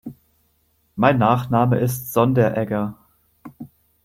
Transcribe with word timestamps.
Mein 0.95 1.19
Nachname 1.19 1.77
ist 1.77 2.11
Sonderegger. 2.11 2.97